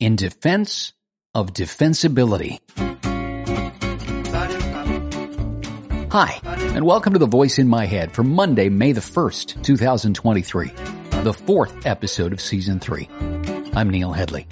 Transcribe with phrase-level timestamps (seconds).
[0.00, 0.92] in defense
[1.34, 2.58] of defensibility.
[6.10, 10.70] Hi, and welcome to the voice in my head for Monday, May the 1st, 2023,
[11.22, 13.08] the fourth episode of season three.
[13.74, 14.46] I'm Neil Headley.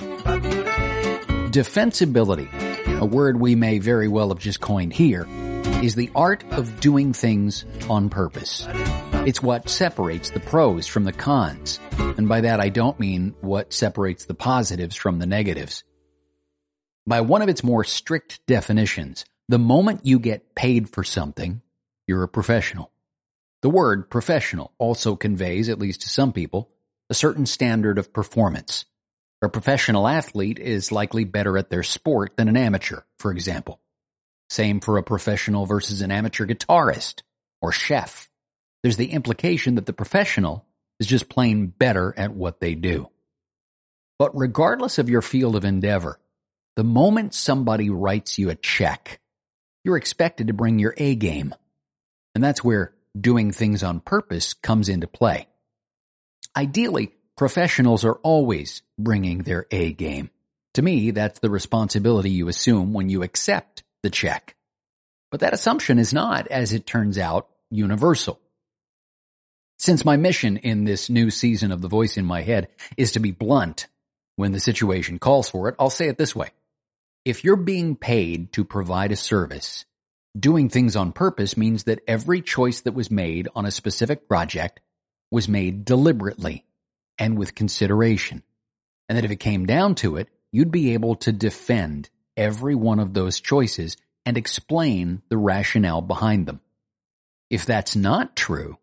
[1.52, 5.26] Defensibility, a word we may very well have just coined here,
[5.82, 8.66] is the art of doing things on purpose.
[9.26, 11.80] It's what separates the pros from the cons.
[11.98, 15.82] And by that I don't mean what separates the positives from the negatives.
[17.08, 21.60] By one of its more strict definitions, the moment you get paid for something,
[22.06, 22.92] you're a professional.
[23.62, 26.70] The word professional also conveys, at least to some people,
[27.10, 28.84] a certain standard of performance.
[29.42, 33.80] A professional athlete is likely better at their sport than an amateur, for example.
[34.50, 37.22] Same for a professional versus an amateur guitarist
[37.60, 38.30] or chef.
[38.86, 40.64] There's the implication that the professional
[41.00, 43.10] is just plain better at what they do.
[44.16, 46.20] But regardless of your field of endeavor,
[46.76, 49.18] the moment somebody writes you a check,
[49.82, 51.52] you're expected to bring your A game.
[52.36, 55.48] And that's where doing things on purpose comes into play.
[56.56, 60.30] Ideally, professionals are always bringing their A game.
[60.74, 64.54] To me, that's the responsibility you assume when you accept the check.
[65.32, 68.38] But that assumption is not, as it turns out, universal.
[69.78, 73.20] Since my mission in this new season of The Voice in My Head is to
[73.20, 73.88] be blunt
[74.36, 76.48] when the situation calls for it, I'll say it this way.
[77.26, 79.84] If you're being paid to provide a service,
[80.38, 84.80] doing things on purpose means that every choice that was made on a specific project
[85.30, 86.64] was made deliberately
[87.18, 88.42] and with consideration.
[89.08, 92.98] And that if it came down to it, you'd be able to defend every one
[92.98, 96.60] of those choices and explain the rationale behind them.
[97.50, 98.78] If that's not true,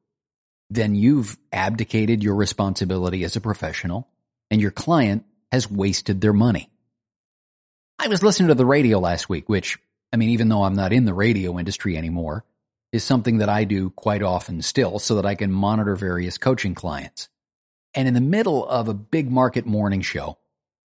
[0.69, 4.08] then you've abdicated your responsibility as a professional
[4.50, 6.70] and your client has wasted their money.
[8.00, 9.78] I was listening to the radio last week, which,
[10.11, 12.44] I mean, even though I'm not in the radio industry anymore,
[12.92, 16.76] is something that I do quite often still so that I can monitor various coaching
[16.76, 17.30] clients.
[17.95, 20.37] And in the middle of a big market morning show,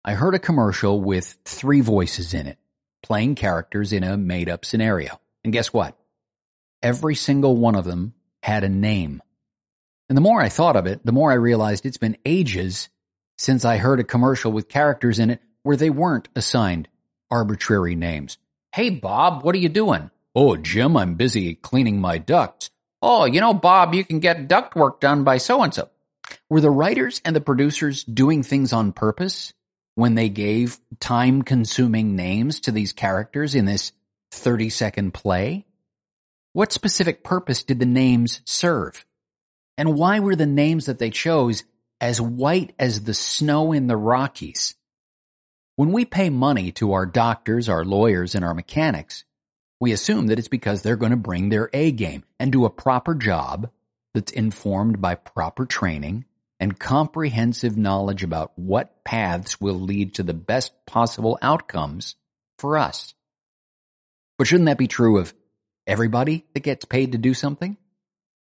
[0.04, 2.58] I heard a commercial with three voices in it,
[3.02, 5.20] playing characters in a made up scenario.
[5.44, 5.98] And guess what?
[6.82, 9.22] Every single one of them had a name.
[10.08, 12.88] And the more I thought of it, the more I realized it's been ages
[13.36, 16.88] since I heard a commercial with characters in it where they weren't assigned
[17.30, 18.38] arbitrary names.
[18.72, 20.10] Hey, Bob, what are you doing?
[20.34, 22.70] Oh, Jim, I'm busy cleaning my ducts.
[23.02, 25.88] Oh, you know, Bob, you can get duct work done by so and so.
[26.50, 29.52] Were the writers and the producers doing things on purpose
[29.94, 33.92] when they gave time consuming names to these characters in this
[34.32, 35.66] 30 second play?
[36.52, 39.04] What specific purpose did the names serve?
[39.78, 41.62] And why were the names that they chose
[42.00, 44.74] as white as the snow in the Rockies?
[45.76, 49.24] When we pay money to our doctors, our lawyers, and our mechanics,
[49.80, 52.70] we assume that it's because they're going to bring their A game and do a
[52.70, 53.70] proper job
[54.14, 56.24] that's informed by proper training
[56.58, 62.16] and comprehensive knowledge about what paths will lead to the best possible outcomes
[62.58, 63.14] for us.
[64.38, 65.32] But shouldn't that be true of
[65.86, 67.76] everybody that gets paid to do something?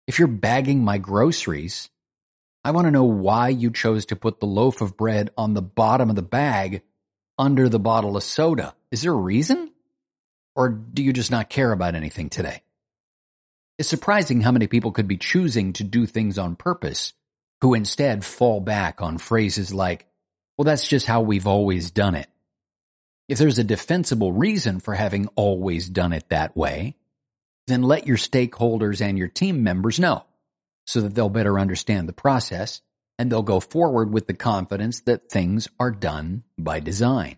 [0.10, 1.88] If you're bagging my groceries,
[2.64, 5.62] I want to know why you chose to put the loaf of bread on the
[5.62, 6.82] bottom of the bag
[7.38, 8.74] under the bottle of soda.
[8.90, 9.72] Is there a reason?
[10.56, 12.64] Or do you just not care about anything today?
[13.78, 17.14] It's surprising how many people could be choosing to do things on purpose
[17.62, 20.08] who instead fall back on phrases like,
[20.58, 22.30] well, that's just how we've always done it.
[23.28, 26.96] If there's a defensible reason for having always done it that way,
[27.70, 30.26] then let your stakeholders and your team members know
[30.86, 32.82] so that they'll better understand the process
[33.18, 37.38] and they'll go forward with the confidence that things are done by design.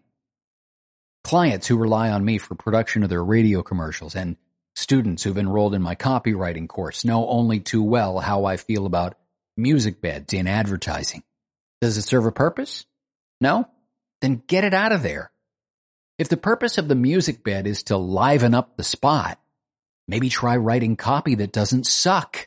[1.24, 4.38] Clients who rely on me for production of their radio commercials and
[4.75, 9.18] students who've enrolled in my copywriting course know only too well how I feel about
[9.58, 11.24] music beds in advertising.
[11.81, 12.86] Does it serve a purpose?
[13.41, 13.68] No?
[14.22, 15.31] Then get it out of there.
[16.17, 19.40] If the purpose of the music bed is to liven up the spot,
[20.11, 22.46] Maybe try writing copy that doesn't suck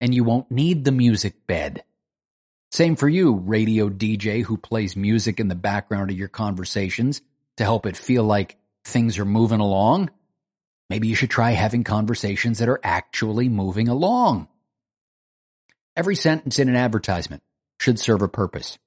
[0.00, 1.84] and you won't need the music bed.
[2.70, 7.20] Same for you, radio DJ who plays music in the background of your conversations
[7.58, 8.56] to help it feel like
[8.86, 10.08] things are moving along.
[10.88, 14.48] Maybe you should try having conversations that are actually moving along.
[15.94, 17.42] Every sentence in an advertisement
[17.78, 18.78] should serve a purpose.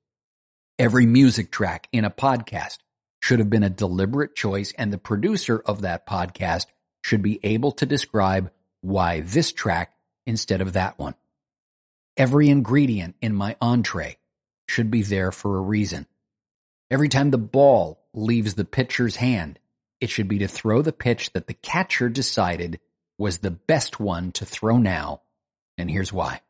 [0.80, 2.80] Every music track in a podcast
[3.22, 6.66] should have been a deliberate choice and the producer of that podcast
[7.06, 8.50] should be able to describe
[8.82, 9.94] why this track
[10.26, 11.14] instead of that one.
[12.18, 14.18] Every ingredient in my entree
[14.68, 16.08] should be there for a reason.
[16.90, 19.60] Every time the ball leaves the pitcher's hand,
[20.02, 22.80] it should be to throw the pitch that the catcher decided
[23.20, 25.22] was the best one to throw now.
[25.78, 26.42] And here's why.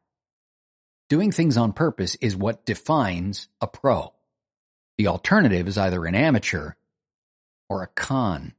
[1.09, 4.13] Doing things on purpose is what defines a pro.
[4.97, 6.75] The alternative is either an amateur
[7.67, 8.53] or a con.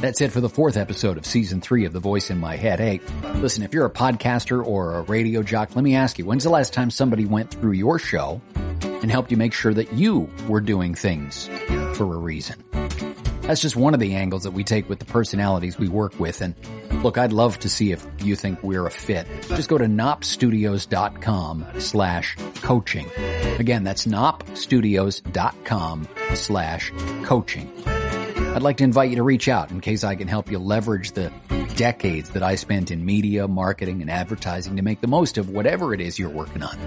[0.00, 2.78] That's it for the fourth episode of season three of The Voice in My Head.
[2.78, 3.00] Hey,
[3.36, 6.50] listen, if you're a podcaster or a radio jock, let me ask you, when's the
[6.50, 8.42] last time somebody went through your show
[8.84, 11.48] and helped you make sure that you were doing things
[11.94, 12.62] for a reason?
[13.42, 16.40] That's just one of the angles that we take with the personalities we work with.
[16.42, 16.54] And
[17.02, 19.26] look, I'd love to see if you think we're a fit.
[19.48, 23.06] Just go to knoppstudios.com slash coaching.
[23.58, 26.92] Again, that's knoppstudios.com slash
[27.22, 27.70] coaching.
[28.36, 31.12] I'd like to invite you to reach out in case I can help you leverage
[31.12, 31.32] the
[31.76, 35.92] decades that I spent in media, marketing, and advertising to make the most of whatever
[35.92, 36.78] it is you're working on.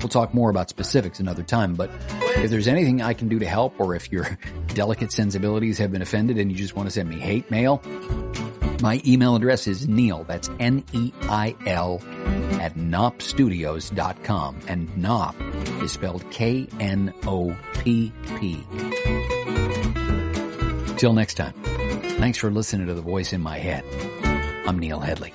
[0.00, 1.90] We'll talk more about specifics another time, but
[2.36, 4.38] if there's anything I can do to help or if your
[4.68, 7.82] delicate sensibilities have been offended and you just want to send me hate mail,
[8.82, 12.02] my email address is Neil, that's N-E-I-L,
[12.60, 14.60] at knoppstudios.com.
[14.68, 15.34] And Knopp
[15.82, 16.74] is spelled K-N-O-P-P.
[20.96, 21.52] Till next time,
[22.18, 23.84] thanks for listening to the voice in my head.
[24.66, 25.32] I'm Neil Headley.